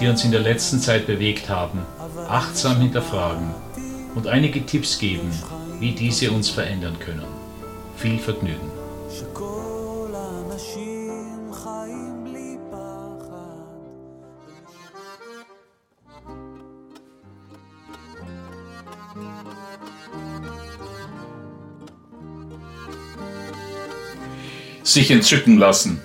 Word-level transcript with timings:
die 0.00 0.08
uns 0.08 0.24
in 0.24 0.30
der 0.30 0.40
letzten 0.40 0.80
Zeit 0.80 1.06
bewegt 1.06 1.48
haben, 1.48 1.80
achtsam 2.28 2.80
hinterfragen 2.80 3.54
und 4.14 4.26
einige 4.26 4.64
Tipps 4.64 4.98
geben, 4.98 5.30
wie 5.78 5.92
diese 5.92 6.30
uns 6.30 6.50
verändern 6.50 6.98
können. 6.98 7.26
Viel 7.96 8.18
Vergnügen! 8.18 8.70
Sich 24.82 25.10
entzücken 25.10 25.58
lassen. 25.58 26.00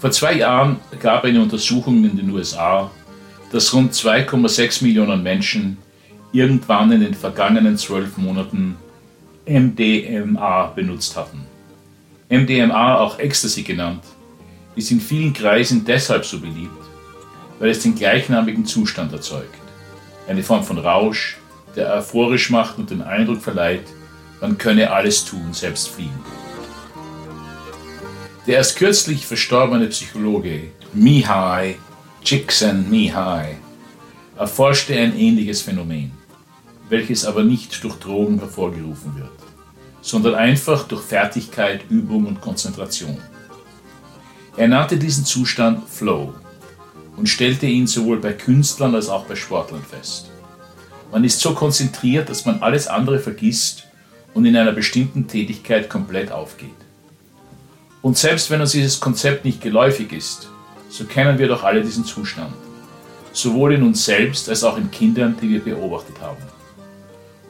Vor 0.00 0.12
zwei 0.12 0.34
Jahren 0.34 0.76
gab 1.00 1.24
eine 1.24 1.42
Untersuchung 1.42 2.04
in 2.04 2.16
den 2.16 2.30
USA, 2.30 2.88
dass 3.50 3.74
rund 3.74 3.92
2,6 3.92 4.84
Millionen 4.84 5.24
Menschen 5.24 5.76
irgendwann 6.30 6.92
in 6.92 7.00
den 7.00 7.14
vergangenen 7.14 7.76
zwölf 7.76 8.16
Monaten 8.16 8.76
MDMA 9.46 10.66
benutzt 10.66 11.16
hatten. 11.16 11.44
MDMA, 12.28 12.98
auch 12.98 13.18
Ecstasy 13.18 13.62
genannt, 13.62 14.04
ist 14.76 14.92
in 14.92 15.00
vielen 15.00 15.32
Kreisen 15.32 15.84
deshalb 15.84 16.24
so 16.24 16.38
beliebt, 16.38 16.84
weil 17.58 17.70
es 17.70 17.82
den 17.82 17.96
gleichnamigen 17.96 18.66
Zustand 18.66 19.12
erzeugt. 19.12 19.58
Eine 20.28 20.44
Form 20.44 20.62
von 20.62 20.78
Rausch, 20.78 21.38
der 21.74 21.92
euphorisch 21.94 22.50
macht 22.50 22.78
und 22.78 22.90
den 22.90 23.02
Eindruck 23.02 23.40
verleiht, 23.40 23.86
man 24.40 24.58
könne 24.58 24.92
alles 24.92 25.24
tun, 25.24 25.52
selbst 25.52 25.88
fliegen. 25.88 26.22
Der 28.48 28.56
erst 28.56 28.76
kürzlich 28.76 29.26
verstorbene 29.26 29.88
Psychologe 29.88 30.70
Mihai 30.94 31.76
Csikszentmihalyi 32.24 33.56
erforschte 34.38 34.94
ein 34.94 35.14
ähnliches 35.18 35.60
Phänomen, 35.60 36.12
welches 36.88 37.26
aber 37.26 37.44
nicht 37.44 37.84
durch 37.84 37.96
Drogen 37.96 38.38
hervorgerufen 38.38 39.16
wird, 39.16 39.28
sondern 40.00 40.34
einfach 40.34 40.88
durch 40.88 41.02
Fertigkeit, 41.02 41.82
Übung 41.90 42.24
und 42.24 42.40
Konzentration. 42.40 43.18
Er 44.56 44.68
nannte 44.68 44.96
diesen 44.96 45.26
Zustand 45.26 45.86
Flow 45.86 46.32
und 47.18 47.28
stellte 47.28 47.66
ihn 47.66 47.86
sowohl 47.86 48.18
bei 48.18 48.32
Künstlern 48.32 48.94
als 48.94 49.10
auch 49.10 49.26
bei 49.26 49.36
Sportlern 49.36 49.82
fest. 49.82 50.30
Man 51.12 51.22
ist 51.22 51.38
so 51.38 51.52
konzentriert, 51.52 52.30
dass 52.30 52.46
man 52.46 52.62
alles 52.62 52.86
andere 52.86 53.18
vergisst 53.18 53.88
und 54.32 54.46
in 54.46 54.56
einer 54.56 54.72
bestimmten 54.72 55.28
Tätigkeit 55.28 55.90
komplett 55.90 56.32
aufgeht. 56.32 56.87
Und 58.02 58.16
selbst 58.16 58.50
wenn 58.50 58.60
uns 58.60 58.72
dieses 58.72 59.00
Konzept 59.00 59.44
nicht 59.44 59.60
geläufig 59.60 60.12
ist, 60.12 60.48
so 60.88 61.04
kennen 61.04 61.38
wir 61.38 61.48
doch 61.48 61.64
alle 61.64 61.82
diesen 61.82 62.04
Zustand. 62.04 62.54
Sowohl 63.32 63.74
in 63.74 63.82
uns 63.82 64.04
selbst 64.04 64.48
als 64.48 64.64
auch 64.64 64.78
in 64.78 64.90
Kindern, 64.90 65.36
die 65.40 65.50
wir 65.50 65.60
beobachtet 65.60 66.20
haben. 66.20 66.42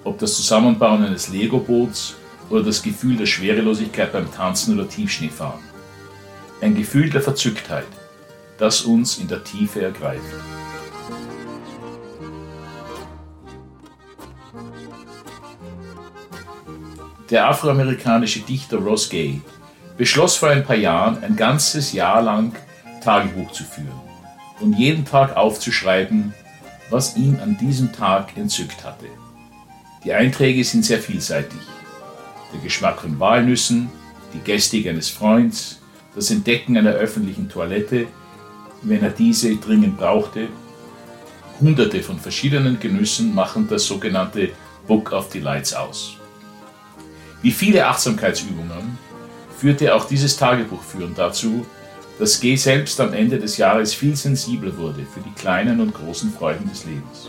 Ob 0.04 0.18
das 0.18 0.34
Zusammenbauen 0.34 1.04
eines 1.04 1.28
Lego-Boots 1.28 2.16
oder 2.50 2.62
das 2.62 2.82
Gefühl 2.82 3.16
der 3.16 3.26
Schwerelosigkeit 3.26 4.12
beim 4.12 4.32
Tanzen 4.32 4.74
oder 4.74 4.88
Tiefschneefahren. 4.88 5.60
Ein 6.60 6.74
Gefühl 6.74 7.10
der 7.10 7.20
Verzücktheit, 7.20 7.86
das 8.58 8.82
uns 8.82 9.18
in 9.18 9.28
der 9.28 9.44
Tiefe 9.44 9.82
ergreift. 9.82 10.24
Der 17.30 17.46
afroamerikanische 17.48 18.40
Dichter 18.40 18.78
Ross 18.78 19.10
Gay 19.10 19.42
beschloss 19.98 20.36
vor 20.36 20.48
ein 20.48 20.64
paar 20.64 20.76
Jahren, 20.76 21.22
ein 21.22 21.36
ganzes 21.36 21.92
Jahr 21.92 22.22
lang 22.22 22.52
Tagebuch 23.02 23.50
zu 23.52 23.64
führen 23.64 24.00
und 24.60 24.74
jeden 24.74 25.04
Tag 25.04 25.36
aufzuschreiben, 25.36 26.32
was 26.88 27.16
ihn 27.16 27.38
an 27.40 27.58
diesem 27.58 27.92
Tag 27.92 28.36
entzückt 28.36 28.84
hatte. 28.84 29.06
Die 30.04 30.12
Einträge 30.12 30.64
sind 30.64 30.84
sehr 30.84 31.00
vielseitig. 31.00 31.60
Der 32.52 32.60
Geschmack 32.60 33.00
von 33.00 33.18
Walnüssen, 33.18 33.90
die 34.32 34.38
Gestik 34.38 34.86
eines 34.86 35.10
Freunds, 35.10 35.80
das 36.14 36.30
Entdecken 36.30 36.76
einer 36.76 36.92
öffentlichen 36.92 37.48
Toilette, 37.48 38.06
wenn 38.82 39.02
er 39.02 39.10
diese 39.10 39.56
dringend 39.56 39.98
brauchte. 39.98 40.48
Hunderte 41.60 42.02
von 42.02 42.20
verschiedenen 42.20 42.78
Genüssen 42.78 43.34
machen 43.34 43.66
das 43.68 43.84
sogenannte 43.84 44.50
Book 44.86 45.12
of 45.12 45.28
Delights 45.28 45.74
aus. 45.74 46.14
Wie 47.42 47.50
viele 47.50 47.86
Achtsamkeitsübungen 47.86 48.87
führte 49.58 49.94
auch 49.94 50.06
dieses 50.06 50.36
Tagebuchführen 50.36 51.14
dazu, 51.16 51.66
dass 52.18 52.40
G 52.40 52.54
selbst 52.56 53.00
am 53.00 53.12
Ende 53.12 53.38
des 53.38 53.56
Jahres 53.56 53.92
viel 53.92 54.14
sensibler 54.14 54.76
wurde 54.76 55.04
für 55.04 55.20
die 55.20 55.32
kleinen 55.32 55.80
und 55.80 55.94
großen 55.94 56.32
Freuden 56.32 56.68
des 56.68 56.84
Lebens. 56.84 57.28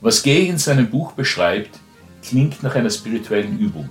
Was 0.00 0.22
Gay 0.22 0.48
in 0.48 0.58
seinem 0.58 0.90
Buch 0.90 1.12
beschreibt, 1.12 1.78
klingt 2.22 2.62
nach 2.62 2.74
einer 2.74 2.90
spirituellen 2.90 3.58
Übung, 3.58 3.88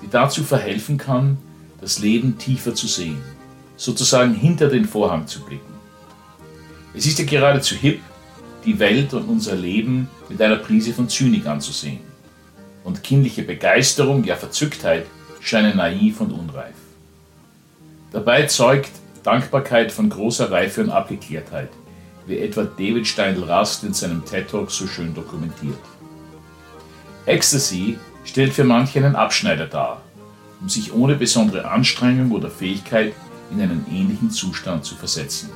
die 0.00 0.08
dazu 0.08 0.44
verhelfen 0.44 0.98
kann, 0.98 1.36
das 1.80 1.98
Leben 1.98 2.38
tiefer 2.38 2.74
zu 2.74 2.86
sehen, 2.86 3.20
sozusagen 3.76 4.34
hinter 4.34 4.68
den 4.68 4.84
Vorhang 4.84 5.26
zu 5.26 5.40
blicken. 5.40 5.72
Es 6.94 7.06
ist 7.06 7.18
ja 7.18 7.24
geradezu 7.24 7.74
hip, 7.74 8.00
die 8.64 8.78
Welt 8.78 9.14
und 9.14 9.28
unser 9.28 9.54
Leben 9.54 10.08
mit 10.28 10.40
einer 10.40 10.56
Prise 10.56 10.92
von 10.92 11.08
Zynik 11.08 11.46
anzusehen. 11.46 12.00
Und 12.84 13.02
kindliche 13.02 13.42
Begeisterung, 13.42 14.24
ja 14.24 14.36
Verzücktheit, 14.36 15.06
scheinen 15.40 15.76
naiv 15.76 16.20
und 16.20 16.32
unreif. 16.32 16.74
Dabei 18.12 18.46
zeugt 18.46 18.90
Dankbarkeit 19.22 19.92
von 19.92 20.10
großer 20.10 20.50
Reife 20.50 20.82
und 20.82 20.90
Abgeklärtheit, 20.90 21.70
wie 22.26 22.38
etwa 22.38 22.64
David 22.64 23.06
Steindl-Rast 23.06 23.84
in 23.84 23.94
seinem 23.94 24.24
TED-Talk 24.24 24.70
so 24.70 24.86
schön 24.86 25.14
dokumentiert. 25.14 25.78
Ecstasy 27.26 27.98
stellt 28.24 28.52
für 28.52 28.64
manche 28.64 28.98
einen 28.98 29.16
Abschneider 29.16 29.66
dar, 29.66 30.02
um 30.60 30.68
sich 30.68 30.92
ohne 30.92 31.14
besondere 31.14 31.70
Anstrengung 31.70 32.32
oder 32.32 32.50
Fähigkeit 32.50 33.12
in 33.50 33.60
einen 33.60 33.86
ähnlichen 33.90 34.30
Zustand 34.30 34.84
zu 34.84 34.94
versetzen. 34.94 35.50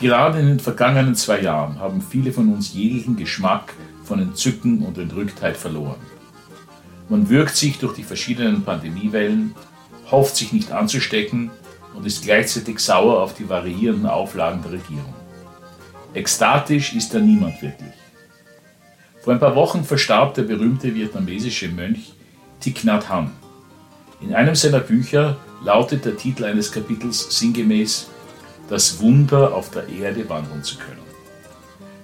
Gerade 0.00 0.38
in 0.38 0.46
den 0.46 0.60
vergangenen 0.60 1.16
zwei 1.16 1.40
Jahren 1.40 1.80
haben 1.80 2.00
viele 2.00 2.32
von 2.32 2.52
uns 2.52 2.72
jeglichen 2.72 3.16
Geschmack 3.16 3.74
von 4.04 4.20
Entzücken 4.20 4.82
und 4.82 4.96
Entrücktheit 4.96 5.56
verloren. 5.56 5.98
Man 7.08 7.28
würgt 7.28 7.56
sich 7.56 7.78
durch 7.78 7.94
die 7.94 8.04
verschiedenen 8.04 8.62
Pandemiewellen, 8.62 9.56
hofft 10.08 10.36
sich 10.36 10.52
nicht 10.52 10.70
anzustecken 10.70 11.50
und 11.94 12.06
ist 12.06 12.22
gleichzeitig 12.22 12.78
sauer 12.78 13.20
auf 13.20 13.34
die 13.34 13.48
variierenden 13.48 14.06
Auflagen 14.06 14.62
der 14.62 14.72
Regierung. 14.72 15.14
Ekstatisch 16.14 16.94
ist 16.94 17.12
da 17.12 17.18
niemand 17.18 17.60
wirklich. 17.60 17.92
Vor 19.22 19.32
ein 19.32 19.40
paar 19.40 19.56
Wochen 19.56 19.82
verstarb 19.82 20.34
der 20.34 20.42
berühmte 20.42 20.94
vietnamesische 20.94 21.68
Mönch 21.68 22.12
Thich 22.60 22.84
Nhat 22.84 23.08
Hanh. 23.08 23.32
In 24.20 24.32
einem 24.32 24.54
seiner 24.54 24.80
Bücher 24.80 25.38
lautet 25.64 26.04
der 26.04 26.16
Titel 26.16 26.44
eines 26.44 26.70
Kapitels 26.70 27.36
sinngemäß 27.36 28.08
das 28.68 29.00
Wunder 29.00 29.54
auf 29.54 29.70
der 29.70 29.88
Erde 29.88 30.28
wandeln 30.28 30.62
zu 30.62 30.76
können. 30.76 30.98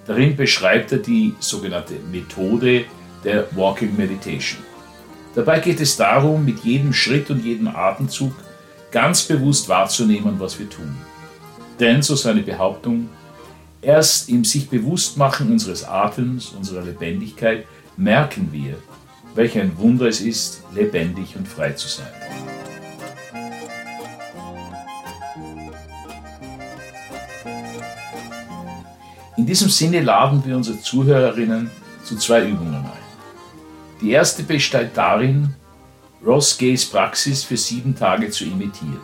Darin 0.06 0.36
beschreibt 0.36 0.92
er 0.92 0.98
die 0.98 1.34
sogenannte 1.40 1.94
Methode 2.10 2.84
der 3.22 3.46
Walking 3.56 3.96
Meditation. 3.96 4.62
Dabei 5.34 5.60
geht 5.60 5.80
es 5.80 5.96
darum, 5.96 6.44
mit 6.44 6.60
jedem 6.60 6.92
Schritt 6.92 7.30
und 7.30 7.44
jedem 7.44 7.68
Atemzug 7.68 8.32
ganz 8.90 9.22
bewusst 9.22 9.68
wahrzunehmen, 9.68 10.38
was 10.38 10.58
wir 10.58 10.68
tun. 10.68 10.96
Denn, 11.80 12.02
so 12.02 12.14
seine 12.14 12.42
Behauptung, 12.42 13.08
erst 13.82 14.28
im 14.28 14.44
sich 14.44 14.68
Bewusstmachen 14.68 15.50
unseres 15.50 15.84
Atems, 15.84 16.50
unserer 16.50 16.82
Lebendigkeit, 16.82 17.66
merken 17.96 18.50
wir, 18.52 18.76
welch 19.34 19.58
ein 19.58 19.76
Wunder 19.78 20.06
es 20.06 20.20
ist, 20.20 20.62
lebendig 20.72 21.34
und 21.36 21.48
frei 21.48 21.72
zu 21.72 21.88
sein. 21.88 22.43
In 29.44 29.48
diesem 29.48 29.68
Sinne 29.68 30.00
laden 30.00 30.42
wir 30.46 30.56
unsere 30.56 30.80
Zuhörerinnen 30.80 31.70
zu 32.02 32.16
zwei 32.16 32.46
Übungen 32.46 32.76
ein. 32.76 33.04
Die 34.00 34.10
erste 34.10 34.42
besteht 34.42 34.92
darin, 34.94 35.54
Ross 36.24 36.56
Gays 36.56 36.86
Praxis 36.86 37.44
für 37.44 37.58
sieben 37.58 37.94
Tage 37.94 38.30
zu 38.30 38.44
imitieren. 38.44 39.02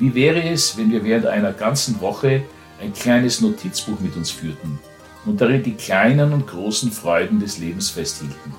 Wie 0.00 0.12
wäre 0.16 0.42
es, 0.42 0.76
wenn 0.76 0.90
wir 0.90 1.04
während 1.04 1.26
einer 1.26 1.52
ganzen 1.52 2.00
Woche 2.00 2.42
ein 2.82 2.92
kleines 2.92 3.40
Notizbuch 3.40 4.00
mit 4.00 4.16
uns 4.16 4.32
führten 4.32 4.80
und 5.26 5.40
darin 5.40 5.62
die 5.62 5.74
kleinen 5.74 6.32
und 6.32 6.48
großen 6.48 6.90
Freuden 6.90 7.38
des 7.38 7.58
Lebens 7.58 7.90
festhielten? 7.90 8.52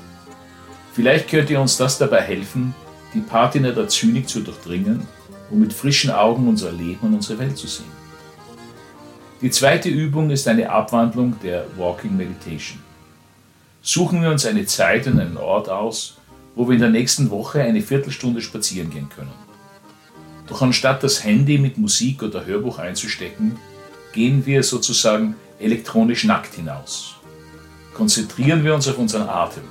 Vielleicht 0.94 1.30
könnte 1.30 1.60
uns 1.60 1.76
das 1.76 1.98
dabei 1.98 2.22
helfen, 2.22 2.74
die 3.14 3.20
Patina 3.20 3.72
der 3.72 3.90
Zynik 3.90 4.30
zu 4.30 4.40
durchdringen 4.40 5.06
und 5.52 5.60
mit 5.60 5.74
frischen 5.74 6.12
Augen 6.12 6.48
unser 6.48 6.72
Leben 6.72 7.08
und 7.08 7.16
unsere 7.16 7.40
Welt 7.40 7.58
zu 7.58 7.68
sehen. 7.68 7.97
Die 9.40 9.52
zweite 9.52 9.90
Übung 9.90 10.32
ist 10.32 10.48
eine 10.48 10.72
Abwandlung 10.72 11.36
der 11.44 11.66
Walking 11.78 12.18
Meditation. 12.18 12.80
Suchen 13.84 14.24
wir 14.24 14.32
uns 14.32 14.48
eine 14.48 14.66
Zeit 14.66 15.06
und 15.06 15.20
einen 15.20 15.38
Ort 15.38 15.70
aus, 15.70 16.18
wo 16.56 16.68
wir 16.68 16.74
in 16.74 16.82
der 16.82 16.90
nächsten 16.90 17.30
Woche 17.30 17.62
eine 17.62 17.84
Viertelstunde 17.84 18.42
spazieren 18.42 18.90
gehen 18.90 19.10
können. 19.16 19.32
Doch 20.48 20.64
anstatt 20.64 21.04
das 21.04 21.24
Handy 21.24 21.60
mit 21.60 21.78
Musik 21.78 22.24
oder 22.24 22.48
Hörbuch 22.48 22.80
einzustecken, 22.80 23.60
gehen 24.12 24.44
wir 24.48 24.64
sozusagen 24.64 25.36
elektronisch 25.60 26.24
nackt 26.24 26.56
hinaus. 26.56 27.18
Konzentrieren 27.94 28.64
wir 28.64 28.74
uns 28.74 28.88
auf 28.88 28.98
unseren 28.98 29.30
Atem. 29.30 29.64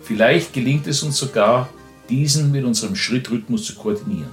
Vielleicht 0.00 0.54
gelingt 0.54 0.86
es 0.86 1.02
uns 1.02 1.18
sogar, 1.18 1.68
diesen 2.08 2.50
mit 2.50 2.64
unserem 2.64 2.96
Schrittrhythmus 2.96 3.66
zu 3.66 3.74
koordinieren. 3.74 4.30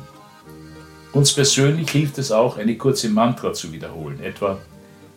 Uns 1.11 1.33
persönlich 1.33 1.89
hilft 1.89 2.19
es 2.19 2.31
auch, 2.31 2.57
eine 2.57 2.77
kurze 2.77 3.09
Mantra 3.09 3.51
zu 3.53 3.71
wiederholen, 3.71 4.19
etwa, 4.21 4.59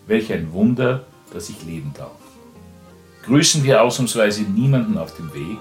welch 0.07 0.33
ein 0.33 0.53
Wunder, 0.53 1.05
dass 1.33 1.51
ich 1.51 1.63
leben 1.65 1.93
darf. 1.97 2.11
Grüßen 3.25 3.63
wir 3.63 3.83
ausnahmsweise 3.83 4.43
niemanden 4.43 4.97
auf 4.97 5.15
dem 5.17 5.33
Weg, 5.35 5.59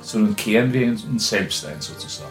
sondern 0.00 0.36
kehren 0.36 0.72
wir 0.72 0.86
uns 0.86 1.28
selbst 1.28 1.66
ein 1.66 1.80
sozusagen. 1.80 2.30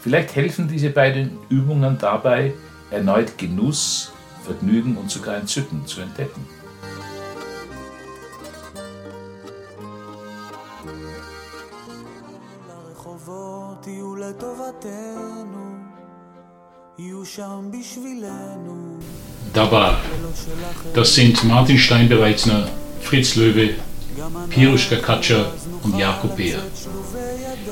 Vielleicht 0.00 0.36
helfen 0.36 0.68
diese 0.68 0.90
beiden 0.90 1.38
Übungen 1.48 1.98
dabei, 1.98 2.54
erneut 2.90 3.36
Genuss, 3.36 4.12
Vergnügen 4.44 4.96
und 4.96 5.10
sogar 5.10 5.36
Entzücken 5.36 5.86
zu 5.86 6.00
entdecken. 6.00 6.46
Dabar, 19.54 20.00
das 20.94 21.14
sind 21.14 21.44
Martin 21.44 21.78
Steinbereitsner, 21.78 22.68
Fritz 23.00 23.36
Löwe, 23.36 23.70
Piruschka 24.50 24.96
Katscher 24.96 25.52
und 25.84 25.96
Jakob 25.96 26.36
Beer. 26.36 26.58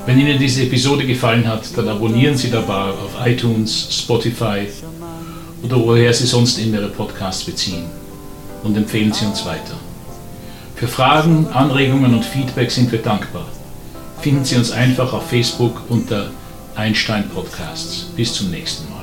Wenn 0.05 0.17
Ihnen 0.17 0.39
diese 0.39 0.63
Episode 0.63 1.05
gefallen 1.05 1.45
hat, 1.45 1.77
dann 1.77 1.89
abonnieren 1.89 2.37
Sie 2.37 2.49
dabei 2.49 2.91
auf 2.91 3.17
iTunes, 3.25 3.89
Spotify 3.91 4.65
oder 5.61 5.75
woher 5.75 6.13
Sie 6.13 6.25
sonst 6.25 6.57
immer 6.59 6.77
Ihre 6.77 6.87
Podcasts 6.87 7.43
beziehen 7.43 7.83
und 8.63 8.77
empfehlen 8.77 9.11
Sie 9.11 9.25
uns 9.25 9.45
weiter. 9.45 9.75
Für 10.75 10.87
Fragen, 10.87 11.47
Anregungen 11.47 12.13
und 12.13 12.23
Feedback 12.23 12.71
sind 12.71 12.93
wir 12.93 13.01
dankbar. 13.01 13.47
Finden 14.21 14.45
Sie 14.45 14.55
uns 14.55 14.71
einfach 14.71 15.11
auf 15.11 15.27
Facebook 15.27 15.81
unter 15.89 16.31
Einstein 16.75 17.27
Podcasts. 17.27 18.07
Bis 18.15 18.33
zum 18.33 18.51
nächsten 18.51 18.89
Mal. 18.89 18.96